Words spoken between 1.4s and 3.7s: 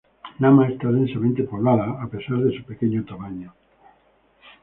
poblada a pesar de su pequeño tamaño.